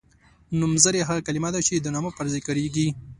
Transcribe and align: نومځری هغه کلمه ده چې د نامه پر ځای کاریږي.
نومځری 0.59 1.01
هغه 1.07 1.21
کلمه 1.27 1.49
ده 1.55 1.59
چې 1.67 1.73
د 1.77 1.87
نامه 1.95 2.11
پر 2.17 2.25
ځای 2.31 2.41
کاریږي. 2.47 2.87